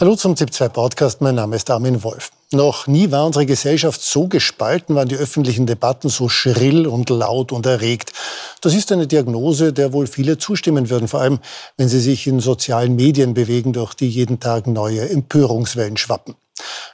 Hallo 0.00 0.16
zum 0.16 0.32
ZIP2 0.32 0.70
Podcast, 0.70 1.20
mein 1.20 1.34
Name 1.34 1.56
ist 1.56 1.68
Armin 1.68 2.02
Wolf. 2.02 2.30
Noch 2.52 2.86
nie 2.86 3.10
war 3.10 3.26
unsere 3.26 3.44
Gesellschaft 3.44 4.00
so 4.00 4.28
gespalten, 4.28 4.94
waren 4.94 5.10
die 5.10 5.16
öffentlichen 5.16 5.66
Debatten 5.66 6.08
so 6.08 6.30
schrill 6.30 6.86
und 6.86 7.10
laut 7.10 7.52
und 7.52 7.66
erregt. 7.66 8.14
Das 8.62 8.74
ist 8.74 8.90
eine 8.92 9.06
Diagnose, 9.06 9.74
der 9.74 9.92
wohl 9.92 10.06
viele 10.06 10.38
zustimmen 10.38 10.88
würden, 10.88 11.06
vor 11.06 11.20
allem 11.20 11.38
wenn 11.76 11.90
sie 11.90 12.00
sich 12.00 12.26
in 12.26 12.40
sozialen 12.40 12.96
Medien 12.96 13.34
bewegen, 13.34 13.74
durch 13.74 13.92
die 13.92 14.08
jeden 14.08 14.40
Tag 14.40 14.66
neue 14.66 15.06
Empörungswellen 15.06 15.98
schwappen. 15.98 16.34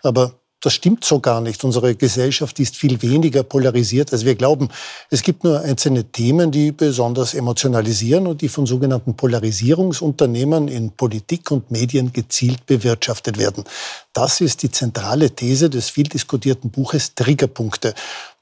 Aber 0.02 0.32
das 0.61 0.73
stimmt 0.73 1.04
so 1.04 1.20
gar 1.20 1.41
nicht. 1.41 1.62
Unsere 1.64 1.95
Gesellschaft 1.95 2.59
ist 2.61 2.77
viel 2.77 3.00
weniger 3.02 3.43
polarisiert, 3.43 4.12
als 4.12 4.25
wir 4.25 4.34
glauben. 4.34 4.68
Es 5.11 5.22
gibt 5.22 5.45
nur 5.45 5.61
einzelne 5.61 6.04
Themen, 6.04 6.50
die 6.50 6.72
besonders 6.72 7.34
emotionalisieren 7.34 8.27
und 8.27 8.40
die 8.40 8.48
von 8.48 8.66
sogenannten 8.66 9.14
Polarisierungsunternehmen 9.17 10.68
in 10.68 10.93
Politik 10.93 11.50
und 11.50 11.71
Medien 11.71 12.12
gezielt 12.12 12.64
bewirtschaftet 12.67 13.39
werden. 13.39 13.64
Das 14.12 14.40
ist 14.40 14.62
die 14.62 14.71
zentrale 14.71 15.31
These 15.31 15.68
des 15.68 15.90
viel 15.90 16.08
diskutierten 16.08 16.70
Buches 16.70 17.14
Triggerpunkte 17.14 17.95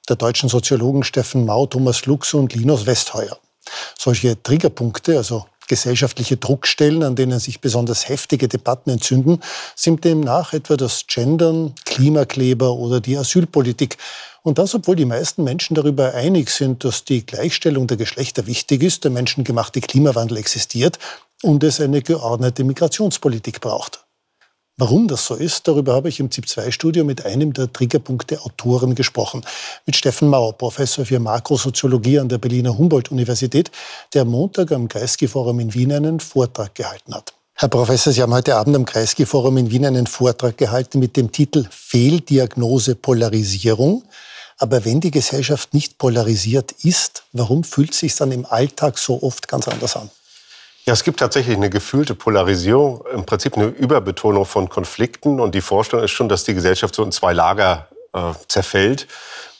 der 0.09 0.17
deutschen 0.17 0.49
Soziologen 0.49 1.03
Steffen 1.03 1.45
Mau, 1.45 1.67
Thomas 1.67 2.07
Lux 2.07 2.35
und 2.35 2.55
Linus 2.55 2.87
Westheuer. 2.87 3.39
Solche 3.99 4.41
Triggerpunkte, 4.43 5.17
also 5.17 5.47
gesellschaftliche 5.69 6.37
Druckstellen, 6.37 7.03
an 7.03 7.17
denen 7.17 7.39
sich 7.39 7.61
besonders 7.61 8.09
heftige 8.09 8.49
Debatten 8.49 8.91
entzünden, 8.91 9.41
sind 9.75 10.05
demnach 10.05 10.53
etwa 10.53 10.77
das 10.77 11.07
Gendern, 11.07 11.75
Klimakleber 11.85 12.73
oder 12.73 13.01
die 13.01 13.17
Asylpolitik. 13.17 13.97
Und 14.43 14.59
das, 14.59 14.75
obwohl 14.75 14.97
die 14.97 15.07
meisten 15.07 15.43
Menschen 15.43 15.75
darüber 15.75 16.15
einig 16.15 16.51
sind, 16.51 16.85
dass 16.85 17.05
die 17.05 17.25
Gleichstellung 17.25 17.87
der 17.87 17.97
Geschlechter 17.97 18.47
wichtig 18.47 18.83
ist, 18.83 19.05
der 19.05 19.11
menschengemachte 19.11 19.81
Klimawandel 19.81 20.37
existiert 20.37 20.99
und 21.43 21.65
es 21.65 21.81
eine 21.81 22.03
geordnete 22.03 22.63
Migrationspolitik 22.65 23.61
braucht. 23.61 24.04
Warum 24.77 25.07
das 25.07 25.27
so 25.27 25.37
ist, 25.37 25.69
darüber 25.69 25.95
habe 25.95 26.09
ich 26.09 26.19
im 26.19 26.33
ZIP-2-Studio 26.33 27.05
mit 27.05 27.25
einem 27.25 27.53
der 27.53 27.73
Triggerpunkte-Autoren 27.73 28.97
gesprochen, 28.97 29.47
mit 29.87 29.95
Steffen 29.95 30.27
Mauer, 30.27 30.59
Professor 30.59 31.07
für 31.07 31.21
Makrosoziologie 31.21 32.19
an 32.19 32.29
der 32.29 32.39
Berliner 32.39 32.77
Humboldt-Universität, 32.77 33.71
der 34.15 34.25
Montag 34.25 34.73
am 34.73 34.89
Kreisky-Forum 34.89 35.61
in 35.61 35.75
Wien 35.75 35.93
einen 35.93 36.19
Vortrag 36.19 36.75
gehalten 36.75 37.15
hat. 37.15 37.35
Herr 37.55 37.69
Professor, 37.69 38.13
Sie 38.13 38.21
haben 38.21 38.35
heute 38.35 38.57
Abend 38.57 38.75
am 38.75 38.85
Kreisky-Forum 38.85 39.59
in 39.59 39.71
Wien 39.71 39.87
einen 39.87 40.09
Vortrag 40.09 40.59
gehalten 40.59 40.99
mit 40.99 41.17
dem 41.17 41.31
Titel 41.31 41.69
Fehldiagnose 41.71 42.97
Polarisierung. 42.97 44.03
Aber 44.59 44.85
wenn 44.85 45.01
die 45.01 45.13
Gesellschaft 45.13 45.73
nicht 45.73 45.99
polarisiert 45.99 46.73
ist, 46.83 47.23
warum 47.33 47.63
fühlt 47.63 47.93
es 47.93 48.01
sich 48.01 48.17
dann 48.17 48.33
im 48.33 48.45
Alltag 48.45 48.99
so 48.99 49.23
oft 49.23 49.47
ganz 49.47 49.69
anders 49.69 49.95
an? 49.95 50.11
Ja, 50.87 50.93
es 50.93 51.03
gibt 51.03 51.21
tatsächlich 51.21 51.57
eine 51.57 51.71
gefühlte 51.71 52.15
Polarisierung, 52.15 53.05
im 53.11 53.25
Prinzip 53.25 53.57
eine 53.57 53.69
Überbetonung 53.69 54.45
von 54.45 54.69
Konflikten. 54.69 55.41
Und 55.41 55.55
die 55.55 55.63
Vorstellung 55.63 56.05
ist 56.05 56.11
schon, 56.11 56.29
dass 56.29 56.45
die 56.45 56.53
Gesellschaft 56.53 56.95
so 56.95 57.03
in 57.03 57.11
zwei 57.11 57.33
Lager 57.33 57.89
äh, 58.13 58.33
zerfällt. 58.49 59.07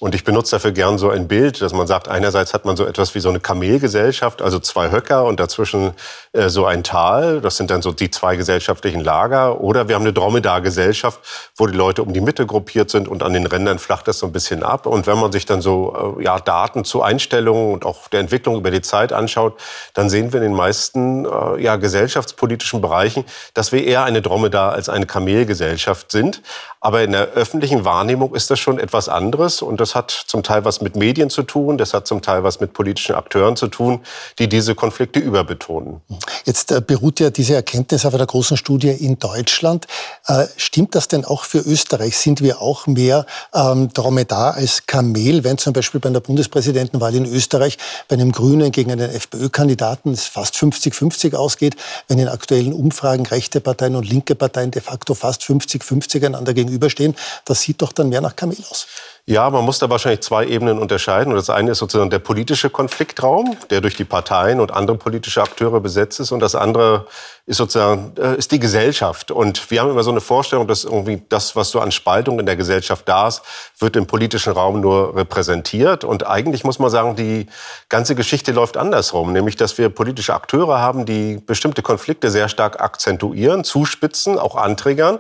Und 0.05 0.15
ich 0.15 0.23
benutze 0.23 0.57
dafür 0.57 0.73
gern 0.73 0.99
so 0.99 1.09
ein 1.09 1.29
Bild, 1.29 1.63
dass 1.63 1.73
man 1.73 1.87
sagt, 1.87 2.09
einerseits 2.09 2.53
hat 2.53 2.67
man 2.67 2.77
so 2.77 2.85
etwas 2.85 3.15
wie 3.15 3.21
so 3.21 3.31
eine 3.31 3.41
Kamelgesellschaft, 3.41 4.43
also 4.43 4.59
zwei 4.59 4.91
Höcker 4.91 5.25
und 5.25 5.41
dazwischen 5.41 5.95
äh, 6.35 6.51
so 6.51 6.67
ein 6.67 6.85
Tal. 6.85 7.41
Das 7.41 7.57
sind 7.57 7.71
dann 7.71 7.81
so 7.81 7.91
die 7.91 8.11
zwei 8.11 8.37
gesellschaftlichen 8.37 9.01
Lager. 9.01 9.63
Oder 9.63 9.89
wir 9.89 9.95
haben 9.95 10.03
eine 10.03 10.13
Dromedargesellschaft, 10.13 11.21
wo 11.57 11.67
die 11.67 11.75
Leute 11.75 12.03
um 12.03 12.13
die 12.13 12.21
Mitte 12.21 12.45
gruppiert 12.45 12.91
sind 12.91 13.09
und 13.09 13.23
an 13.23 13.33
den 13.33 13.47
Rändern 13.47 13.79
flacht 13.79 14.07
das 14.07 14.19
so 14.19 14.27
ein 14.27 14.33
bisschen 14.33 14.63
ab. 14.63 14.85
Und 14.85 15.07
wenn 15.07 15.19
man 15.19 15.33
sich 15.33 15.47
dann 15.47 15.63
so 15.63 16.19
äh, 16.19 16.25
ja, 16.25 16.39
Daten 16.39 16.85
zu 16.85 17.01
Einstellungen 17.01 17.73
und 17.73 17.87
auch 17.87 18.09
der 18.09 18.21
Entwicklung 18.21 18.57
über 18.57 18.71
die 18.71 18.83
Zeit 18.83 19.11
anschaut, 19.11 19.59
dann 19.95 20.11
sehen 20.11 20.35
wir 20.35 20.43
in 20.43 20.51
den 20.51 20.55
meisten 20.55 21.25
äh, 21.25 21.63
ja, 21.63 21.77
gesellschaftspolitischen 21.77 22.83
Bereichen, 22.83 23.25
dass 23.55 23.73
wir 23.73 23.83
eher 23.83 24.05
eine 24.05 24.21
Dromedar 24.21 24.73
als 24.73 24.91
eine 24.91 25.07
Kamelgesellschaft 25.07 26.13
sind. 26.13 26.43
Aber 26.85 27.03
in 27.03 27.13
der 27.13 27.29
öffentlichen 27.29 27.87
Wahrnehmung 27.87 28.35
ist 28.35 28.51
das 28.51 28.59
schon 28.59 28.79
etwas 28.79 29.09
anderes. 29.09 29.63
Und 29.63 29.81
das 29.81 29.94
hat 29.95 30.11
zum 30.11 30.43
Teil 30.43 30.65
was 30.65 30.81
mit 30.81 30.97
Medien 30.97 31.31
zu 31.31 31.43
tun, 31.43 31.79
das 31.79 31.95
hat 31.95 32.07
zum 32.07 32.23
Teil 32.23 32.43
was 32.43 32.61
mit 32.61 32.73
politischen 32.73 33.15
Akteuren 33.15 33.57
zu 33.57 33.69
tun, 33.69 34.01
die 34.39 34.49
diese 34.49 34.75
Konflikte 34.75 35.21
überbetonen. 35.21 36.01
Jetzt 36.45 36.73
äh, 36.73 36.81
beruht 36.81 37.21
ja 37.21 37.31
diese 37.31 37.55
Erkenntnis 37.55 38.05
auf 38.05 38.15
einer 38.15 38.27
großen 38.27 38.57
Studie 38.57 38.91
in 38.91 39.19
Deutschland. 39.19 39.87
Äh, 40.27 40.47
stimmt 40.57 40.95
das 40.95 41.09
denn 41.09 41.25
auch 41.25 41.45
für 41.45 41.59
Österreich? 41.59 42.17
Sind 42.17 42.41
wir 42.41 42.61
auch 42.61 42.87
mehr 42.87 43.27
ähm, 43.55 43.93
Dromedar 43.93 44.55
als 44.55 44.87
Kamel, 44.87 45.45
wenn 45.45 45.59
zum 45.59 45.73
Beispiel 45.73 46.01
bei 46.01 46.09
einer 46.09 46.21
Bundespräsidentenwahl 46.21 47.15
in 47.15 47.27
Österreich 47.27 47.79
bei 48.09 48.15
einem 48.15 48.33
Grünen 48.33 48.73
gegen 48.73 48.93
einen 48.93 49.11
FPÖ-Kandidaten 49.11 50.13
es 50.13 50.27
fast 50.27 50.57
50-50 50.57 51.35
ausgeht, 51.35 51.77
wenn 52.09 52.19
in 52.19 52.29
aktuellen 52.29 52.73
Umfragen 52.73 53.27
rechte 53.27 53.61
Parteien 53.61 53.97
und 53.97 54.09
linke 54.09 54.35
Parteien 54.35 54.71
de 54.71 54.83
facto 54.83 55.15
fast 55.15 55.43
50-50 55.43 56.27
einander 56.27 56.55
gegenüberstehen? 56.55 57.15
Das 57.45 57.61
sieht 57.61 57.83
doch 57.83 57.93
dann 57.93 58.09
mehr 58.09 58.21
nach 58.21 58.37
Kamel 58.37 58.59
aus. 58.71 58.87
Ja, 59.27 59.49
man 59.49 59.65
muss 59.65 59.79
da 59.79 59.89
wahrscheinlich 59.89 60.21
zwei 60.21 60.45
Ebenen 60.45 60.79
unterscheiden. 60.79 61.33
Und 61.33 61.39
das 61.39 61.49
eine 61.49 61.71
ist 61.71 61.79
sozusagen 61.79 62.11
der 62.11 62.19
politische 62.19 62.69
Konfliktraum, 62.69 63.57
der 63.71 63.81
durch 63.81 63.97
die 63.97 64.05
Parteien 64.05 64.61
und 64.61 64.71
andere 64.71 64.99
politische 64.99 65.41
Akteure 65.43 65.81
besetzt 65.81 66.21
ist. 66.21 66.31
Und 66.31 66.41
das 66.41 66.55
andere 66.55 67.07
ist 67.47 67.57
sozusagen 67.57 68.13
äh, 68.19 68.37
ist 68.37 68.53
die 68.53 68.59
Gesellschaft. 68.59 69.31
Und 69.31 69.71
wir 69.71 69.81
haben 69.81 69.91
immer 69.91 70.03
so 70.03 70.11
eine 70.11 70.21
Vorstellung, 70.21 70.69
dass 70.69 70.85
irgendwie 70.85 71.23
das, 71.31 71.57
was 71.57 71.71
so 71.71 71.81
an 71.81 71.91
Spaltung 71.91 72.39
in 72.39 72.45
der 72.45 72.57
Gesellschaft 72.57 73.09
da 73.09 73.29
ist, 73.29 73.41
wird 73.79 73.97
im 73.97 74.07
politischen 74.07 74.53
Raum 74.53 74.83
nur 74.83 75.17
repräsentiert. 75.17 76.05
Und 76.05 76.27
eigentlich 76.27 76.63
muss 76.63 76.79
man 76.79 76.91
sagen, 76.91 77.17
die 77.17 77.47
ganze 77.89 78.15
Geschichte 78.15 78.53
läuft 78.53 78.77
andersrum, 78.77 79.33
nämlich 79.33 79.57
dass 79.57 79.79
wir 79.79 79.89
politische 79.89 80.35
Akteure 80.35 80.81
haben, 80.81 81.07
die 81.07 81.39
bestimmte 81.39 81.81
Konflikte 81.81 82.31
sehr 82.31 82.51
stark 82.51 82.83
akzentuieren, 82.83 83.65
zuspitzen, 83.65 84.39
auch 84.39 84.57
anträgern. 84.57 85.19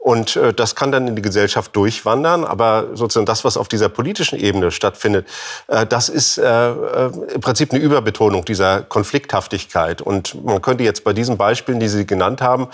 Und 0.00 0.34
äh, 0.36 0.54
das 0.54 0.74
kann 0.74 0.90
dann 0.92 1.06
in 1.08 1.14
die 1.14 1.20
Gesellschaft 1.20 1.76
durchwandern. 1.76 2.44
Aber 2.44 2.86
sozusagen 2.94 3.26
das, 3.26 3.44
was 3.44 3.58
auf 3.58 3.68
dieser 3.68 3.90
politischen 3.90 4.38
Ebene 4.38 4.70
stattfindet, 4.70 5.28
äh, 5.68 5.84
das 5.84 6.08
ist 6.08 6.38
äh, 6.38 6.70
äh, 6.70 7.10
im 7.34 7.40
Prinzip 7.42 7.70
eine 7.70 7.82
Überbetonung 7.82 8.46
dieser 8.46 8.80
Konflikthaftigkeit. 8.80 10.00
Und 10.00 10.42
man 10.42 10.62
könnte 10.62 10.84
jetzt 10.84 11.04
bei 11.04 11.12
diesen 11.12 11.36
Beispielen, 11.36 11.80
die 11.80 11.88
Sie 11.88 12.06
genannt 12.06 12.40
haben, 12.40 12.68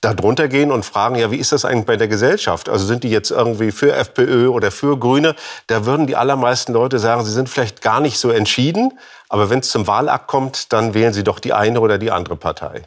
da 0.00 0.12
drunter 0.12 0.48
gehen 0.48 0.72
und 0.72 0.84
fragen, 0.84 1.14
ja, 1.14 1.30
wie 1.30 1.36
ist 1.36 1.52
das 1.52 1.64
eigentlich 1.64 1.86
bei 1.86 1.96
der 1.96 2.08
Gesellschaft? 2.08 2.68
Also 2.68 2.84
sind 2.84 3.04
die 3.04 3.10
jetzt 3.10 3.30
irgendwie 3.30 3.70
für 3.70 3.94
FPÖ 3.94 4.48
oder 4.48 4.72
für 4.72 4.98
Grüne? 4.98 5.36
Da 5.68 5.86
würden 5.86 6.08
die 6.08 6.16
allermeisten 6.16 6.72
Leute 6.72 6.98
sagen, 6.98 7.24
sie 7.24 7.30
sind 7.30 7.48
vielleicht 7.48 7.80
gar 7.82 8.00
nicht 8.00 8.18
so 8.18 8.30
entschieden. 8.30 8.98
Aber 9.28 9.50
wenn 9.50 9.60
es 9.60 9.70
zum 9.70 9.86
Wahlakt 9.86 10.26
kommt, 10.26 10.72
dann 10.72 10.94
wählen 10.94 11.12
Sie 11.12 11.22
doch 11.24 11.38
die 11.38 11.52
eine 11.52 11.80
oder 11.80 11.96
die 11.96 12.10
andere 12.10 12.36
Partei. 12.36 12.82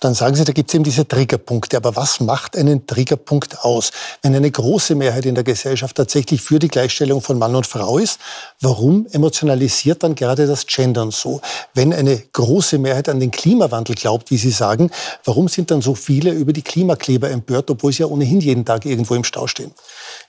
Dann 0.00 0.14
sagen 0.14 0.36
Sie, 0.36 0.44
da 0.44 0.52
gibt 0.52 0.70
es 0.70 0.74
eben 0.74 0.84
diese 0.84 1.06
Triggerpunkte. 1.06 1.76
Aber 1.76 1.96
was 1.96 2.20
macht 2.20 2.56
einen 2.56 2.86
Triggerpunkt 2.86 3.64
aus? 3.64 3.90
Wenn 4.22 4.34
eine 4.34 4.50
große 4.50 4.94
Mehrheit 4.94 5.26
in 5.26 5.34
der 5.34 5.44
Gesellschaft 5.44 5.96
tatsächlich 5.96 6.40
für 6.40 6.58
die 6.58 6.68
Gleichstellung 6.68 7.20
von 7.20 7.38
Mann 7.38 7.54
und 7.54 7.66
Frau 7.66 7.98
ist, 7.98 8.20
warum 8.60 9.06
emotionalisiert 9.10 10.02
dann 10.02 10.14
gerade 10.14 10.46
das 10.46 10.66
Gendern 10.66 11.10
so? 11.10 11.40
Wenn 11.74 11.92
eine 11.92 12.22
große 12.32 12.78
Mehrheit 12.78 13.08
an 13.08 13.18
den 13.18 13.30
Klimawandel 13.30 13.96
glaubt, 13.96 14.30
wie 14.30 14.36
Sie 14.36 14.50
sagen, 14.50 14.90
warum 15.24 15.48
sind 15.48 15.70
dann 15.70 15.82
so 15.82 15.94
viele 15.94 16.30
über 16.30 16.52
die 16.52 16.62
Klimakleber 16.62 17.30
empört, 17.30 17.70
obwohl 17.70 17.92
sie 17.92 18.02
ja 18.02 18.06
ohnehin 18.06 18.40
jeden 18.40 18.64
Tag 18.64 18.86
irgendwo 18.86 19.14
im 19.14 19.24
Stau 19.24 19.46
stehen? 19.46 19.72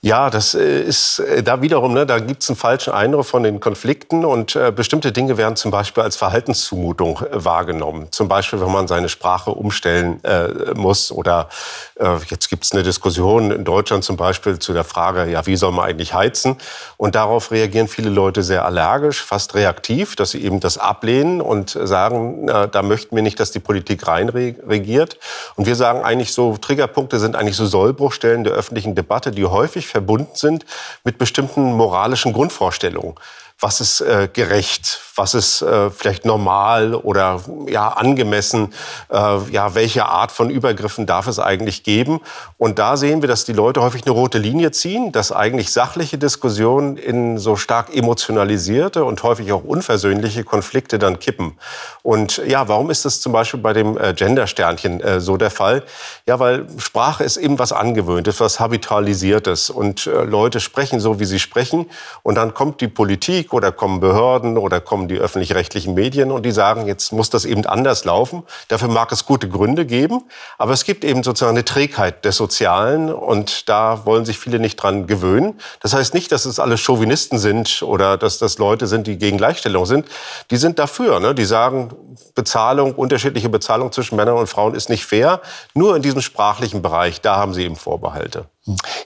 Ja, 0.01 0.29
das 0.29 0.55
äh, 0.55 0.81
ist 0.81 1.19
äh, 1.19 1.43
da 1.43 1.61
wiederum, 1.61 1.93
ne, 1.93 2.05
da 2.05 2.19
gibt 2.19 2.41
es 2.41 2.49
einen 2.49 2.55
falschen 2.55 2.93
Eindruck 2.93 3.25
von 3.25 3.43
den 3.43 3.59
Konflikten 3.59 4.23
und 4.23 4.55
äh, 4.55 4.71
bestimmte 4.71 5.11
Dinge 5.11 5.37
werden 5.37 5.57
zum 5.57 5.71
Beispiel 5.71 6.03
als 6.03 6.15
Verhaltenszumutung 6.15 7.19
äh, 7.19 7.43
wahrgenommen. 7.43 8.07
Zum 8.11 8.29
Beispiel, 8.29 8.61
wenn 8.61 8.71
man 8.71 8.87
seine 8.87 9.09
Sprache 9.09 9.51
umstellen 9.51 10.23
äh, 10.23 10.73
muss 10.73 11.11
oder 11.11 11.49
jetzt 12.29 12.49
gibt 12.49 12.63
es 12.63 12.71
eine 12.71 12.83
Diskussion 12.83 13.51
in 13.51 13.65
Deutschland 13.65 14.05
zum 14.05 14.15
Beispiel 14.15 14.57
zu 14.57 14.71
der 14.71 14.85
Frage, 14.85 15.29
ja, 15.29 15.45
wie 15.45 15.57
soll 15.57 15.73
man 15.73 15.85
eigentlich 15.85 16.13
heizen? 16.13 16.55
Und 16.95 17.15
darauf 17.15 17.51
reagieren 17.51 17.89
viele 17.89 18.09
Leute 18.09 18.41
sehr 18.41 18.63
allergisch, 18.63 19.21
fast 19.21 19.53
reaktiv, 19.53 20.15
dass 20.15 20.31
sie 20.31 20.43
eben 20.43 20.61
das 20.61 20.77
ablehnen 20.77 21.41
und 21.41 21.71
sagen, 21.71 22.45
na, 22.45 22.67
da 22.67 22.83
möchten 22.83 23.15
wir 23.15 23.23
nicht, 23.23 23.39
dass 23.39 23.51
die 23.51 23.59
Politik 23.59 24.07
reinregiert. 24.07 25.17
Und 25.55 25.65
wir 25.65 25.75
sagen 25.75 26.03
eigentlich 26.03 26.33
so, 26.33 26.55
Triggerpunkte 26.55 27.19
sind 27.19 27.35
eigentlich 27.35 27.57
so 27.57 27.65
Sollbruchstellen 27.65 28.45
der 28.45 28.53
öffentlichen 28.53 28.95
Debatte, 28.95 29.31
die 29.31 29.45
häufig 29.45 29.87
verbunden 29.87 30.35
sind 30.35 30.65
mit 31.03 31.17
bestimmten 31.17 31.73
moralischen 31.73 32.31
Grundvorstellungen 32.31 33.15
was 33.59 33.81
ist 33.81 33.99
äh, 33.99 34.29
gerecht, 34.31 35.01
was 35.15 35.33
ist 35.33 35.61
äh, 35.61 35.89
vielleicht 35.89 36.23
normal 36.23 36.95
oder 36.95 37.41
ja 37.67 37.89
angemessen, 37.89 38.73
äh, 39.11 39.37
ja 39.51 39.75
welche 39.75 40.05
Art 40.05 40.31
von 40.31 40.49
Übergriffen 40.49 41.05
darf 41.05 41.27
es 41.27 41.39
eigentlich 41.39 41.83
geben? 41.83 42.21
Und 42.57 42.79
da 42.79 42.95
sehen 42.95 43.21
wir, 43.21 43.27
dass 43.27 43.43
die 43.43 43.53
Leute 43.53 43.81
häufig 43.81 44.03
eine 44.05 44.11
rote 44.11 44.37
Linie 44.37 44.71
ziehen, 44.71 45.11
dass 45.11 45.33
eigentlich 45.33 45.73
sachliche 45.73 46.17
Diskussionen 46.17 46.95
in 46.95 47.37
so 47.37 47.57
stark 47.57 47.93
emotionalisierte 47.93 49.03
und 49.03 49.21
häufig 49.23 49.51
auch 49.51 49.65
unversöhnliche 49.65 50.45
Konflikte 50.45 50.97
dann 50.97 51.19
kippen. 51.19 51.57
Und 52.01 52.41
ja, 52.47 52.69
warum 52.69 52.89
ist 52.89 53.03
das 53.03 53.19
zum 53.19 53.33
Beispiel 53.33 53.59
bei 53.59 53.73
dem 53.73 53.97
äh, 53.97 54.13
Gender-Sternchen 54.13 55.01
äh, 55.01 55.19
so 55.19 55.35
der 55.35 55.51
Fall? 55.51 55.83
Ja, 56.25 56.39
weil 56.39 56.65
Sprache 56.77 57.25
ist 57.25 57.35
eben 57.35 57.59
was 57.59 57.73
Angewöhntes, 57.73 58.39
was 58.39 58.61
Habitualisiertes 58.61 59.69
und 59.69 60.07
äh, 60.07 60.23
Leute 60.23 60.61
sprechen 60.61 61.01
so, 61.01 61.19
wie 61.19 61.25
sie 61.25 61.39
sprechen 61.39 61.87
und 62.23 62.35
dann 62.35 62.53
kommt 62.53 62.79
die 62.79 62.87
Politik 62.87 63.48
Politik 63.49 63.53
oder 63.53 63.71
kommen 63.71 63.99
Behörden 63.99 64.57
oder 64.57 64.79
kommen 64.79 65.07
die 65.07 65.17
öffentlich-rechtlichen 65.17 65.93
Medien 65.93 66.31
und 66.31 66.45
die 66.45 66.51
sagen, 66.51 66.87
jetzt 66.87 67.11
muss 67.11 67.29
das 67.29 67.45
eben 67.45 67.65
anders 67.65 68.05
laufen. 68.05 68.43
Dafür 68.67 68.87
mag 68.87 69.11
es 69.11 69.25
gute 69.25 69.49
Gründe 69.49 69.85
geben, 69.85 70.23
aber 70.57 70.73
es 70.73 70.83
gibt 70.83 71.03
eben 71.03 71.23
sozusagen 71.23 71.55
eine 71.55 71.65
Trägheit 71.65 72.25
des 72.25 72.37
Sozialen 72.37 73.11
und 73.11 73.67
da 73.69 74.05
wollen 74.05 74.25
sich 74.25 74.39
viele 74.39 74.59
nicht 74.59 74.77
dran 74.77 75.07
gewöhnen. 75.07 75.59
Das 75.81 75.93
heißt 75.93 76.13
nicht, 76.13 76.31
dass 76.31 76.45
es 76.45 76.59
alle 76.59 76.77
Chauvinisten 76.77 77.39
sind 77.39 77.81
oder 77.81 78.17
dass 78.17 78.37
das 78.37 78.57
Leute 78.57 78.87
sind, 78.87 79.07
die 79.07 79.17
gegen 79.17 79.37
Gleichstellung 79.37 79.85
sind. 79.85 80.07
Die 80.51 80.57
sind 80.57 80.79
dafür. 80.79 81.19
Ne? 81.19 81.35
Die 81.35 81.45
sagen, 81.45 81.89
Bezahlung, 82.35 82.93
unterschiedliche 82.95 83.49
Bezahlung 83.49 83.91
zwischen 83.91 84.15
Männern 84.15 84.37
und 84.37 84.47
Frauen 84.47 84.75
ist 84.75 84.89
nicht 84.89 85.05
fair. 85.05 85.41
Nur 85.73 85.95
in 85.95 86.01
diesem 86.01 86.21
sprachlichen 86.21 86.81
Bereich, 86.81 87.21
da 87.21 87.37
haben 87.37 87.53
sie 87.53 87.63
eben 87.63 87.75
Vorbehalte. 87.75 88.45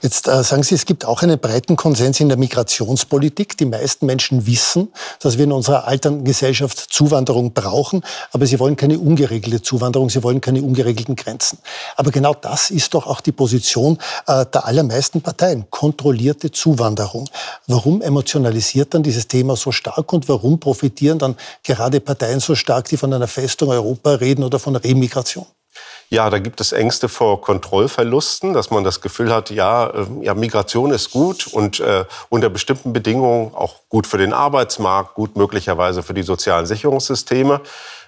Jetzt 0.02 0.28
äh, 0.28 0.42
sagen 0.42 0.62
Sie, 0.62 0.74
es 0.74 0.84
gibt 0.84 1.04
auch 1.04 1.22
einen 1.22 1.38
breiten 1.38 1.76
Konsens 1.76 2.20
in 2.20 2.28
der 2.28 2.36
Migrationspolitik. 2.36 3.56
Die 3.56 3.64
meisten 3.64 4.04
Menschen 4.06 4.46
wissen, 4.46 4.92
dass 5.20 5.38
wir 5.38 5.44
in 5.44 5.52
unserer 5.52 5.86
alten 5.86 6.24
Gesellschaft 6.24 6.78
Zuwanderung 6.78 7.52
brauchen, 7.52 8.02
aber 8.32 8.46
sie 8.46 8.58
wollen 8.58 8.76
keine 8.76 8.98
ungeregelte 8.98 9.62
Zuwanderung, 9.62 10.10
sie 10.10 10.22
wollen 10.22 10.40
keine 10.40 10.62
ungeregelten 10.62 11.16
Grenzen. 11.16 11.58
Aber 11.96 12.10
genau 12.10 12.34
das 12.34 12.70
ist 12.70 12.94
doch 12.94 13.06
auch 13.06 13.20
die 13.20 13.32
Position 13.32 13.98
äh, 14.26 14.44
der 14.46 14.66
allermeisten 14.66 15.22
Parteien, 15.22 15.66
kontrollierte 15.70 16.50
Zuwanderung. 16.50 17.28
Warum 17.66 18.02
emotionalisiert 18.02 18.92
dann 18.92 19.02
dieses 19.02 19.28
Thema 19.28 19.56
so 19.56 19.72
stark 19.72 20.12
und 20.12 20.28
warum 20.28 20.60
profitieren 20.60 21.18
dann 21.18 21.36
gerade 21.62 22.00
Parteien 22.00 22.40
so 22.40 22.54
stark, 22.54 22.88
die 22.88 22.96
von 22.96 23.12
einer 23.12 23.28
Festung 23.28 23.70
Europa 23.70 24.14
reden 24.14 24.44
oder 24.44 24.58
von 24.58 24.76
Remigration? 24.76 25.46
Ja, 26.10 26.30
da 26.30 26.38
gibt 26.38 26.60
es 26.60 26.72
Ängste 26.72 27.08
vor 27.08 27.40
Kontrollverlusten, 27.40 28.52
dass 28.52 28.70
man 28.70 28.84
das 28.84 29.00
Gefühl 29.00 29.32
hat, 29.32 29.50
ja, 29.50 29.86
äh, 29.86 30.06
ja 30.20 30.34
Migration 30.34 30.90
ist 30.90 31.10
gut 31.10 31.46
und 31.46 31.80
äh, 31.80 32.04
unter 32.28 32.50
bestimmten 32.50 32.92
Bedingungen 32.92 33.54
auch 33.54 33.80
gut 33.88 34.06
für 34.06 34.18
den 34.18 34.32
Arbeitsmarkt, 34.32 35.14
gut 35.14 35.36
möglicherweise 35.36 36.02
für 36.02 36.14
die 36.14 36.22
sozialen 36.22 36.66
Sicherungssysteme. 36.66 37.60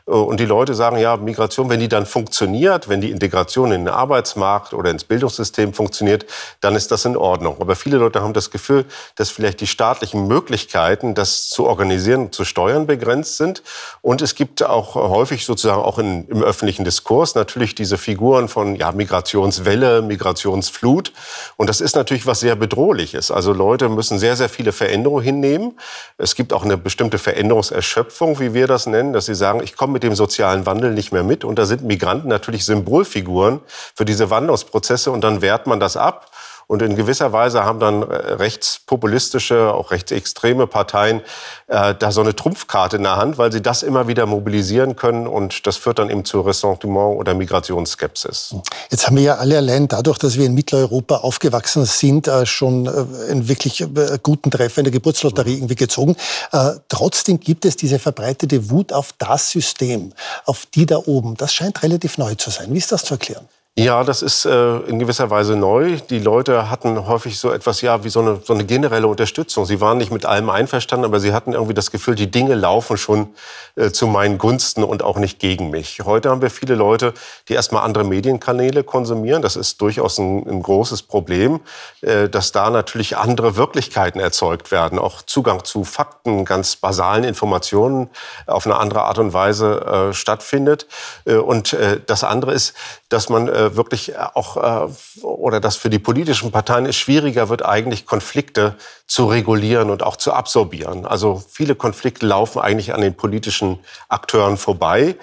Äh, 0.06 0.10
und 0.12 0.40
die 0.40 0.46
Leute 0.46 0.74
sagen, 0.74 0.98
ja, 0.98 1.16
Migration, 1.16 1.68
wenn 1.68 1.80
die 1.80 1.88
dann 1.88 2.06
funktioniert, 2.06 2.88
wenn 2.88 3.00
die 3.00 3.10
Integration 3.10 3.72
in 3.72 3.84
den 3.84 3.94
Arbeitsmarkt 3.94 4.72
oder 4.72 4.90
ins 4.90 5.04
Bildungssystem 5.04 5.72
funktioniert, 5.72 6.26
dann 6.60 6.74
ist 6.74 6.90
das 6.90 7.04
in 7.04 7.16
Ordnung. 7.16 7.56
Aber 7.60 7.76
viele 7.76 7.98
Leute 7.98 8.22
haben 8.22 8.32
das 8.32 8.50
Gefühl, 8.50 8.84
dass 9.16 9.30
vielleicht 9.30 9.60
die 9.60 9.66
staatlichen 9.66 10.26
Möglichkeiten, 10.26 11.14
das 11.14 11.48
zu 11.48 11.66
organisieren 11.66 12.22
und 12.22 12.34
zu 12.34 12.44
steuern, 12.44 12.86
begrenzt 12.86 13.36
sind. 13.36 13.62
Und 14.02 14.22
es 14.22 14.34
gibt 14.34 14.62
auch 14.62 14.94
häufig 14.94 15.44
sozusagen 15.44 15.82
auch 15.82 15.98
in, 15.98 16.26
im 16.28 16.42
öffentlichen 16.42 16.84
Diskurs 16.84 17.34
natürlich 17.34 17.74
diese 17.74 17.98
Figuren 17.98 18.48
von 18.48 18.76
ja, 18.76 18.92
Migrationswelle, 18.92 20.02
Migrationsflut. 20.02 21.12
Und 21.56 21.68
das 21.68 21.80
ist 21.80 21.96
natürlich 21.96 22.26
was 22.26 22.40
sehr 22.40 22.56
Bedrohliches. 22.56 23.30
Also 23.30 23.52
Leute 23.52 23.88
müssen 23.88 24.18
sehr, 24.18 24.36
sehr 24.36 24.48
viele 24.48 24.72
Veränderungen 24.72 25.24
hinnehmen. 25.24 25.78
Es 26.18 26.34
gibt 26.34 26.52
auch 26.52 26.64
eine 26.64 26.76
bestimmte 26.76 27.18
Veränderungserschöpfung, 27.18 28.38
wie 28.40 28.54
wir 28.54 28.66
das 28.66 28.86
nennen, 28.86 29.12
dass 29.12 29.26
sie 29.26 29.34
sagen, 29.34 29.60
ich 29.62 29.76
komme 29.76 29.95
mit 29.96 30.02
dem 30.02 30.14
sozialen 30.14 30.66
Wandel 30.66 30.93
nicht 30.93 31.10
mehr 31.10 31.22
mit. 31.22 31.43
Und 31.43 31.58
da 31.58 31.64
sind 31.64 31.82
Migranten 31.82 32.28
natürlich 32.28 32.66
Symbolfiguren 32.66 33.60
für 33.94 34.04
diese 34.04 34.28
Wandlungsprozesse. 34.28 35.10
Und 35.10 35.22
dann 35.22 35.40
wehrt 35.40 35.66
man 35.66 35.81
das 35.81 35.96
ab. 35.96 36.31
Und 36.68 36.82
in 36.82 36.96
gewisser 36.96 37.32
Weise 37.32 37.64
haben 37.64 37.78
dann 37.78 38.02
äh, 38.02 38.14
rechtspopulistische, 38.14 39.72
auch 39.72 39.92
rechtsextreme 39.92 40.66
Parteien 40.66 41.20
äh, 41.68 41.94
da 41.94 42.10
so 42.10 42.20
eine 42.20 42.34
Trumpfkarte 42.34 42.96
in 42.96 43.04
der 43.04 43.16
Hand, 43.16 43.38
weil 43.38 43.52
sie 43.52 43.62
das 43.62 43.84
immer 43.84 44.08
wieder 44.08 44.26
mobilisieren 44.26 44.96
können. 44.96 45.28
Und 45.28 45.66
das 45.66 45.76
führt 45.76 46.00
dann 46.00 46.10
eben 46.10 46.24
zu 46.24 46.40
Ressentiment 46.40 47.18
oder 47.18 47.34
Migrationsskepsis. 47.34 48.56
Jetzt 48.90 49.06
haben 49.06 49.16
wir 49.16 49.22
ja 49.22 49.34
alle 49.36 49.58
allein 49.58 49.86
dadurch, 49.86 50.18
dass 50.18 50.36
wir 50.36 50.46
in 50.46 50.54
Mitteleuropa 50.54 51.18
aufgewachsen 51.18 51.84
sind, 51.84 52.26
äh, 52.26 52.44
schon 52.46 52.86
äh, 52.86 53.30
einen 53.30 53.48
wirklich 53.48 53.80
äh, 53.82 54.18
guten 54.20 54.50
Treffer 54.50 54.78
in 54.78 54.84
der 54.84 54.92
Geburtslotterie 54.92 55.54
irgendwie 55.54 55.76
gezogen. 55.76 56.16
Äh, 56.50 56.72
trotzdem 56.88 57.38
gibt 57.38 57.64
es 57.64 57.76
diese 57.76 58.00
verbreitete 58.00 58.70
Wut 58.70 58.92
auf 58.92 59.12
das 59.18 59.50
System, 59.50 60.12
auf 60.46 60.66
die 60.66 60.86
da 60.86 60.98
oben. 61.06 61.36
Das 61.36 61.54
scheint 61.54 61.82
relativ 61.84 62.18
neu 62.18 62.34
zu 62.34 62.50
sein. 62.50 62.74
Wie 62.74 62.78
ist 62.78 62.90
das 62.90 63.04
zu 63.04 63.14
erklären? 63.14 63.46
Ja, 63.78 64.05
das 64.05 64.23
ist 64.23 64.46
äh, 64.46 64.76
in 64.87 64.99
gewisser 64.99 65.28
Weise 65.28 65.55
neu. 65.55 65.99
Die 66.08 66.19
Leute 66.19 66.70
hatten 66.70 67.06
häufig 67.06 67.38
so 67.38 67.52
etwas, 67.52 67.82
ja, 67.82 68.05
wie 68.05 68.08
so 68.08 68.20
eine, 68.20 68.40
so 68.43 68.55
eine 68.55 68.64
generelle 68.64 69.06
Unterstützung. 69.06 69.67
Sie 69.67 69.82
waren 69.82 69.99
nicht 69.99 70.11
mit 70.11 70.25
allem 70.25 70.49
einverstanden, 70.49 71.05
aber 71.05 71.20
sie 71.20 71.34
hatten 71.34 71.52
irgendwie 71.52 71.75
das 71.75 71.90
Gefühl, 71.90 72.14
die 72.14 72.31
Dinge 72.31 72.55
laufen 72.55 72.96
schon 72.96 73.34
äh, 73.75 73.90
zu 73.90 74.06
meinen 74.06 74.38
Gunsten 74.38 74.82
und 74.82 75.02
auch 75.02 75.19
nicht 75.19 75.40
gegen 75.40 75.69
mich. 75.69 76.00
Heute 76.06 76.31
haben 76.31 76.40
wir 76.40 76.49
viele 76.49 76.75
Leute, 76.75 77.12
die 77.50 77.52
erstmal 77.52 77.84
andere 77.84 78.05
Medienkanäle 78.05 78.82
konsumieren. 78.82 79.43
Das 79.43 79.56
ist 79.56 79.78
durchaus 79.82 80.17
ein, 80.17 80.49
ein 80.49 80.62
großes 80.62 81.02
Problem, 81.02 81.61
äh, 82.00 82.31
dass 82.31 82.52
da 82.52 82.70
natürlich 82.70 83.19
andere 83.19 83.56
Wirklichkeiten 83.56 84.20
erzeugt 84.20 84.70
werden. 84.70 84.99
Auch 84.99 85.20
Zugang 85.20 85.64
zu 85.64 85.84
Fakten, 85.84 86.46
ganz 86.46 86.76
basalen 86.76 87.25
Informationen 87.25 88.08
auf 88.46 88.64
eine 88.64 88.76
andere 88.76 89.02
Art 89.02 89.19
und 89.19 89.34
Weise 89.34 89.82
äh, 89.82 90.14
stattfindet. 90.14 90.87
Äh, 91.26 91.34
und 91.34 91.75
äh, 91.75 92.00
das 92.06 92.25
andere 92.25 92.55
ist, 92.55 92.73
dass 93.11 93.28
man 93.28 93.49
äh, 93.49 93.65
wirklich 93.74 94.16
auch 94.16 94.56
äh, 94.56 95.22
oder 95.22 95.58
dass 95.58 95.74
für 95.74 95.90
die 95.90 95.98
politischen 95.98 96.52
Parteien 96.52 96.86
es 96.86 96.94
schwieriger 96.94 97.48
wird, 97.48 97.64
eigentlich 97.64 98.06
Konflikte 98.06 98.76
zu 99.08 99.26
regulieren 99.26 99.90
und 99.90 100.04
auch 100.04 100.16
zu 100.16 100.32
absorbieren. 100.32 101.06
Also 101.06 101.42
viele 101.48 101.74
Konflikte 101.74 102.26
laufen 102.26 102.60
eigentlich 102.60 102.94
an 102.94 103.00
den 103.00 103.14
politischen 103.14 103.80
Akteuren 104.08 104.56
vorbei. 104.56 105.16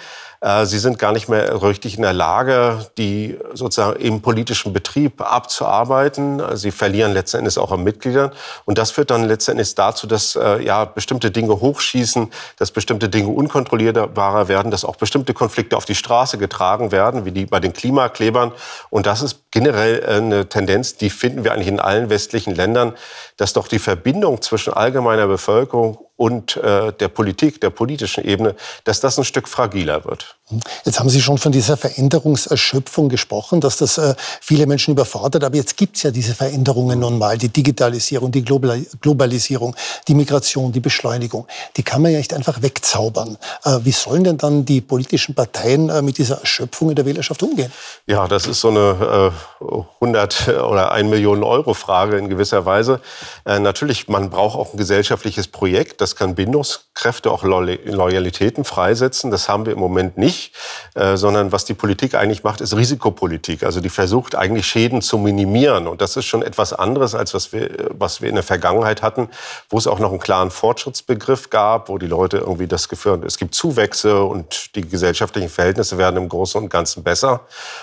Äh, 0.43 0.65
sie 0.65 0.77
sind 0.77 0.99
gar 0.99 1.13
nicht 1.13 1.29
mehr 1.29 1.63
richtig 1.63 1.95
in 1.95 2.01
der 2.01 2.11
Lage, 2.11 2.85
die 2.97 3.39
sozusagen 3.53 3.97
im 3.99 4.21
politischen 4.21 4.73
Betrieb 4.73 5.21
abzuarbeiten. 5.21 6.41
Sie 6.55 6.71
verlieren 6.71 7.13
letzten 7.13 7.37
Endes 7.37 7.57
auch 7.57 7.71
an 7.71 7.83
Mitgliedern. 7.83 8.31
Und 8.65 8.77
das 8.77 8.91
führt 8.91 9.09
dann 9.09 9.23
letzten 9.23 9.51
Endes 9.51 9.73
dazu, 9.73 10.05
dass 10.05 10.35
äh, 10.35 10.61
ja, 10.61 10.83
bestimmte 10.83 11.31
Dinge 11.31 11.61
hochschießen, 11.61 12.29
dass 12.57 12.71
bestimmte 12.71 13.07
Dinge 13.07 13.29
unkontrollierbarer 13.29 14.49
werden, 14.49 14.69
dass 14.69 14.83
auch 14.83 14.97
bestimmte 14.97 15.33
Konflikte 15.33 15.77
auf 15.77 15.85
die 15.85 15.95
Straße 15.95 16.37
getragen 16.37 16.91
werden, 16.91 17.23
wie 17.23 17.31
die 17.31 17.45
bei 17.45 17.61
den 17.61 17.71
Klimaklebern. 17.71 18.51
Und 18.89 19.05
das 19.05 19.21
ist 19.21 19.43
generell 19.51 20.05
eine 20.05 20.49
Tendenz, 20.49 20.97
die 20.97 21.09
finden 21.09 21.45
wir 21.45 21.53
eigentlich 21.53 21.69
in 21.69 21.79
allen 21.79 22.09
westlichen 22.09 22.53
Ländern, 22.53 22.93
dass 23.37 23.53
doch 23.53 23.69
die 23.69 23.79
Verbindung 23.79 24.41
zwischen 24.41 24.73
allgemeiner 24.73 25.27
Bevölkerung 25.27 25.99
und 26.23 26.55
äh, 26.55 26.93
der 26.93 27.09
Politik, 27.09 27.59
der 27.59 27.69
politischen 27.69 28.23
Ebene, 28.23 28.55
dass 28.85 29.01
das 29.01 29.17
ein 29.17 29.25
Stück 29.25 29.49
fragiler 29.49 30.05
wird. 30.05 30.37
Jetzt 30.85 30.99
haben 30.99 31.09
Sie 31.09 31.21
schon 31.21 31.37
von 31.37 31.51
dieser 31.51 31.77
Veränderungserschöpfung 31.77 33.09
gesprochen, 33.09 33.61
dass 33.61 33.77
das 33.77 33.97
äh, 33.97 34.13
viele 34.41 34.67
Menschen 34.67 34.91
überfordert. 34.91 35.43
Aber 35.43 35.55
jetzt 35.55 35.77
gibt 35.77 35.97
es 35.97 36.03
ja 36.03 36.11
diese 36.11 36.35
Veränderungen 36.35 36.99
nun 36.99 37.17
mal, 37.17 37.37
die 37.37 37.49
Digitalisierung, 37.49 38.31
die 38.31 38.43
Globalisierung, 38.43 39.75
die 40.07 40.15
Migration, 40.15 40.71
die 40.71 40.79
Beschleunigung. 40.79 41.47
Die 41.77 41.83
kann 41.83 42.01
man 42.01 42.11
ja 42.11 42.17
nicht 42.17 42.33
einfach 42.33 42.61
wegzaubern. 42.61 43.37
Äh, 43.63 43.79
wie 43.83 43.91
sollen 43.91 44.23
denn 44.23 44.37
dann 44.37 44.65
die 44.65 44.81
politischen 44.81 45.35
Parteien 45.35 45.89
äh, 45.89 46.01
mit 46.01 46.17
dieser 46.17 46.39
Erschöpfung 46.39 46.89
in 46.89 46.95
der 46.95 47.05
Wählerschaft 47.05 47.41
umgehen? 47.41 47.71
Ja, 48.05 48.27
das 48.27 48.45
ist 48.45 48.61
so 48.61 48.69
eine 48.69 49.31
äh, 49.61 49.75
100 50.01 50.47
oder 50.47 50.91
1 50.91 51.09
Million 51.09 51.43
Euro 51.43 51.73
Frage 51.73 52.17
in 52.17 52.29
gewisser 52.29 52.65
Weise. 52.65 52.99
Natürlich, 53.45 54.07
man 54.07 54.29
braucht 54.29 54.57
auch 54.57 54.73
ein 54.73 54.77
gesellschaftliches 54.77 55.47
Projekt. 55.47 56.01
Das 56.01 56.12
kann 56.15 56.35
Bindungskräfte, 56.35 57.31
auch 57.31 57.43
Loyalitäten 57.43 58.63
freisetzen. 58.63 59.31
Das 59.31 59.49
haben 59.49 59.65
wir 59.65 59.73
im 59.73 59.79
Moment 59.79 60.17
nicht, 60.17 60.53
äh, 60.95 61.17
sondern 61.17 61.51
was 61.51 61.65
die 61.65 61.73
Politik 61.73 62.15
eigentlich 62.15 62.43
macht, 62.43 62.61
ist 62.61 62.75
Risikopolitik. 62.75 63.63
Also 63.63 63.81
die 63.81 63.89
versucht 63.89 64.35
eigentlich 64.35 64.65
Schäden 64.67 65.01
zu 65.01 65.17
minimieren. 65.17 65.87
Und 65.87 66.01
das 66.01 66.15
ist 66.17 66.25
schon 66.25 66.41
etwas 66.41 66.73
anderes, 66.73 67.15
als 67.15 67.33
was 67.33 67.53
wir, 67.53 67.69
was 67.97 68.21
wir 68.21 68.29
in 68.29 68.35
der 68.35 68.43
Vergangenheit 68.43 69.01
hatten, 69.01 69.29
wo 69.69 69.77
es 69.77 69.87
auch 69.87 69.99
noch 69.99 70.11
einen 70.11 70.19
klaren 70.19 70.51
Fortschrittsbegriff 70.51 71.49
gab, 71.49 71.89
wo 71.89 71.97
die 71.97 72.07
Leute 72.07 72.37
irgendwie 72.37 72.67
das 72.67 72.89
Gefühl 72.89 73.13
haben, 73.13 73.23
es 73.23 73.37
gibt 73.37 73.55
Zuwächse 73.55 74.23
und 74.23 74.75
die 74.75 74.87
gesellschaftlichen 74.87 75.49
Verhältnisse 75.49 75.97
werden 75.97 76.17
im 76.17 76.29
Großen 76.29 76.61
und 76.61 76.69
Ganzen 76.69 77.03
besser. 77.03 77.41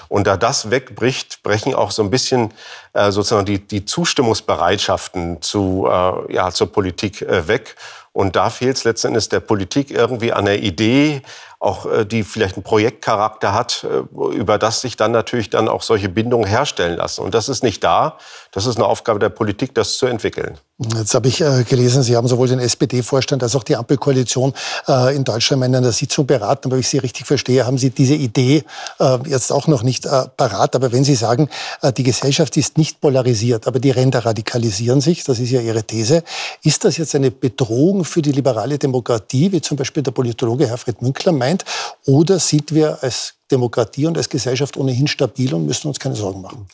Und 0.09 0.27
da 0.27 0.37
das 0.37 0.71
wegbricht, 0.71 1.43
brechen 1.43 1.75
auch 1.75 1.91
so 1.91 2.03
ein 2.03 2.11
bisschen 2.11 2.53
äh, 2.93 3.11
sozusagen 3.11 3.47
die, 3.47 3.59
die 3.59 3.85
Zustimmungsbereitschaften 3.85 5.43
zu, 5.43 5.87
äh, 5.89 6.35
ja, 6.35 6.51
zur 6.51 6.73
Politik 6.73 7.25
weg. 7.29 7.77
Und 8.13 8.35
da 8.35 8.51
fehlt 8.51 8.77
es 8.77 8.85
letztendlich 8.85 9.29
der 9.29 9.41
Politik 9.41 9.91
irgendwie 9.91 10.33
an 10.33 10.47
der 10.47 10.63
Idee, 10.63 11.23
auch 11.61 11.87
äh, 11.87 12.05
die 12.05 12.25
vielleicht 12.25 12.57
einen 12.57 12.65
Projektcharakter 12.65 13.55
hat, 13.55 13.85
äh, 13.85 14.35
über 14.35 14.59
das 14.59 14.81
sich 14.81 14.97
dann 14.97 15.13
natürlich 15.13 15.51
dann 15.51 15.69
auch 15.69 15.83
solche 15.83 16.09
Bindungen 16.09 16.49
herstellen 16.49 16.97
lassen. 16.97 17.23
Und 17.23 17.35
das 17.35 17.49
ist 17.49 17.63
nicht 17.63 17.85
da. 17.85 18.19
Das 18.51 18.67
ist 18.67 18.77
eine 18.77 18.87
Aufgabe 18.87 19.21
der 19.21 19.29
Politik, 19.29 19.75
das 19.75 19.97
zu 19.97 20.07
entwickeln. 20.07 20.59
Jetzt 20.97 21.13
habe 21.13 21.29
ich 21.29 21.43
äh, 21.43 21.65
gelesen, 21.65 22.03
Sie 22.03 22.17
haben 22.17 22.27
sowohl 22.27 22.49
den 22.49 22.59
SPD-Vorstand 22.59 23.43
als 23.43 23.55
auch 23.55 23.65
die 23.65 23.77
Ampelkoalition 23.77 24.55
äh, 24.89 25.15
in 25.15 25.25
Deutschland 25.25 25.63
in 25.63 25.77
einer 25.77 25.93
Sitzung 25.93 26.25
beraten. 26.25 26.69
Aber 26.69 26.77
wenn 26.77 26.81
ich 26.81 26.89
Sie 26.89 26.97
richtig 26.97 27.27
verstehe, 27.27 27.67
haben 27.67 27.77
Sie 27.77 27.91
diese 27.91 28.15
Idee 28.15 28.65
äh, 28.99 29.19
jetzt 29.27 29.53
auch 29.53 29.67
noch 29.67 29.83
nicht 29.83 30.07
äh, 30.07 30.25
parat. 30.39 30.75
Aber 30.75 30.91
wenn 30.91 31.05
Sie 31.05 31.17
sagen, 31.17 31.51
äh, 31.83 31.93
die 31.93 32.03
Gesellschaft 32.03 32.57
ist 32.57 32.79
nicht 32.79 32.99
polarisiert, 33.03 33.67
aber 33.67 33.79
die 33.79 33.91
Ränder 33.91 34.25
radikalisieren 34.25 35.03
sich, 35.03 35.23
das 35.23 35.39
ist 35.39 35.51
ja 35.51 35.61
Ihre 35.61 35.83
These, 35.83 36.23
ist 36.63 36.83
das 36.83 36.97
jetzt 36.97 37.15
eine 37.15 37.31
Bedrohung 37.31 38.07
für 38.07 38.23
die 38.23 38.33
liberale 38.33 38.79
Demokratie, 38.79 39.53
wie 39.53 39.61
zum 39.61 39.77
Beispiel 39.77 40.03
der 40.03 40.13
Politologe 40.13 40.67
Herfried 40.67 41.03
Münkler 41.03 41.33
meint? 41.33 41.63
Oder 42.07 42.39
sind 42.39 42.73
wir 42.73 43.03
als 43.03 43.35
Demokratie 43.51 44.07
und 44.07 44.17
als 44.17 44.29
Gesellschaft 44.29 44.77
ohnehin 44.77 45.09
stabil 45.09 45.53
und 45.55 45.67
müssen 45.67 45.89
uns 45.89 45.99
keine 45.99 46.15
Sorgen 46.15 46.43
machen. 46.43 46.67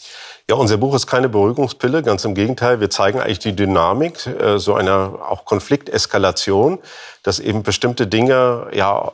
Ja, 0.49 0.55
unser 0.55 0.77
Buch 0.77 0.95
ist 0.95 1.07
keine 1.09 1.29
Beruhigungspille, 1.29 2.03
ganz 2.03 2.25
im 2.25 2.35
Gegenteil. 2.35 2.79
Wir 2.81 2.89
zeigen 2.89 3.19
eigentlich 3.19 3.41
die 3.41 3.57
Dynamik 3.57 4.27
äh, 4.27 4.59
so 4.59 4.75
einer 4.75 5.19
auch 5.29 5.45
Konflikteskalation, 5.45 6.79
dass 7.25 7.41
eben 7.41 7.65
bestimmte 7.65 8.07
Dinge 8.07 8.69
ja 8.73 9.11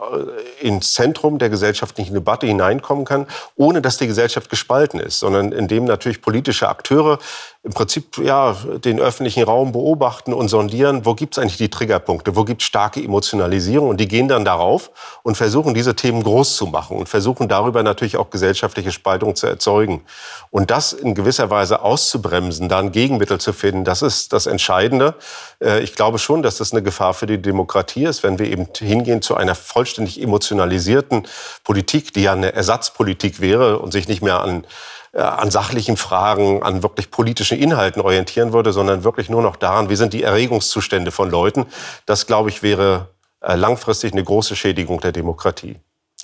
äh, 0.61 0.67
ins 0.67 0.93
Zentrum 0.93 1.39
der 1.39 1.49
gesellschaftlichen 1.49 2.13
Debatte 2.13 2.47
hineinkommen 2.47 3.07
kann, 3.07 3.27
ohne 3.57 3.81
dass 3.81 3.97
die 3.97 4.07
Gesellschaft 4.07 4.51
gespalten 4.51 5.01
ist, 5.01 5.21
sondern 5.21 5.53
indem 5.53 5.87
natürlich 5.87 6.21
politische 6.21 6.69
Akteure 6.69 7.19
im 7.65 7.73
Prinzip 7.73 8.19
ja 8.19 8.57
den 8.85 8.99
öffentlichen 8.99 9.45
Raum 9.45 9.73
beobachten 9.73 10.35
und 10.35 10.49
sondieren, 10.49 11.07
wo 11.07 11.15
gibt 11.15 11.35
es 11.35 11.43
eigentlich 11.43 11.59
die 11.59 11.71
Triggerpunkte, 11.71 12.35
wo 12.35 12.45
gibt 12.45 12.61
es 12.61 12.67
starke 12.67 13.03
Emotionalisierung 13.03 13.89
und 13.89 13.99
die 13.99 14.09
gehen 14.09 14.29
dann 14.29 14.45
darauf 14.45 14.91
und 15.23 15.37
versuchen 15.37 15.73
diese 15.73 15.95
Themen 15.95 16.23
groß 16.23 16.57
zu 16.57 16.67
machen 16.67 16.99
und 16.99 17.09
versuchen 17.09 17.49
darüber 17.53 17.83
natürlich 17.83 18.17
auch 18.17 18.31
gesellschaftliche 18.31 18.91
Spaltung 18.91 19.37
zu 19.37 19.47
erzeugen. 19.47 20.03
Und 20.51 20.71
das 20.71 20.93
in 20.93 21.15
gewisser 21.15 21.51
Weise 21.51 21.83
auszubremsen, 21.83 22.69
da 22.69 22.79
ein 22.79 22.93
Gegenmittel 22.93 23.39
zu 23.39 23.53
finden, 23.53 23.85
das 23.85 24.01
ist 24.01 24.33
das 24.33 24.47
Entscheidende. 24.47 25.15
Äh, 25.63 25.81
ich 25.81 25.95
glaube 25.95 26.19
schon, 26.19 26.43
dass 26.43 26.57
das 26.57 26.73
eine 26.73 26.83
Gefahr 26.83 27.13
für 27.13 27.27
die 27.27 27.41
Demokratie 27.41 28.05
ist, 28.05 28.23
wenn 28.23 28.39
wir 28.39 28.47
eben 28.47 28.69
hingehen 28.79 29.21
zu 29.21 29.37
einer 29.37 29.55
vollständig 29.55 30.21
emotionalisierten 30.21 31.29
Politik, 31.63 32.15
die 32.15 32.23
ja 32.23 32.33
eine 32.33 32.55
Ersatzpolitik 32.55 33.41
wäre 33.41 33.79
und 33.79 33.93
sich 33.93 34.09
nicht 34.09 34.23
mehr 34.23 34.41
an 34.41 34.67
äh, 35.13 35.21
an 35.21 35.51
sachlichen 35.51 35.99
Fragen, 35.99 36.63
an 36.63 36.83
wirklich 36.83 37.11
politischen 37.11 37.59
Inhalten 37.59 38.01
orientieren 38.01 38.55
würde, 38.55 38.73
sondern 38.73 39.05
wirklich 39.05 39.29
nur 39.29 39.43
noch 39.43 39.57
daran, 39.57 39.91
wie 39.91 39.97
sind 39.97 40.15
die 40.15 40.23
Erregungszustände 40.23 41.11
von 41.11 41.31
Leuten. 41.31 41.67
Das, 42.07 42.27
glaube 42.27 42.49
ich, 42.49 42.63
wäre 42.63 43.09
äh, 43.43 43.57
langfristig 43.57 44.13
eine 44.13 44.25
große 44.25 44.57
Schädigung 44.57 45.01
der 45.01 45.13
Demokratie. 45.13 45.77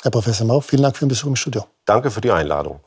Herr 0.02 0.12
Professor 0.12 0.46
Mau, 0.46 0.60
vielen 0.60 0.82
Dank 0.82 0.96
für 0.96 1.04
den 1.04 1.08
Besuch 1.08 1.26
im 1.26 1.36
Studio. 1.36 1.66
Danke 1.84 2.10
für 2.10 2.20
die 2.20 2.30
Einladung. 2.30 2.80